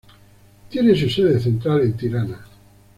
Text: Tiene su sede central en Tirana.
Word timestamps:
Tiene 0.67 0.95
su 0.95 1.07
sede 1.11 1.39
central 1.39 1.81
en 1.81 1.93
Tirana. 1.95 2.43